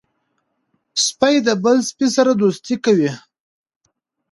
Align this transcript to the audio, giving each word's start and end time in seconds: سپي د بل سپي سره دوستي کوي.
سپي 1.05 1.35
د 1.47 1.49
بل 1.63 1.77
سپي 1.89 2.07
سره 2.15 2.31
دوستي 2.41 2.75
کوي. 2.85 3.11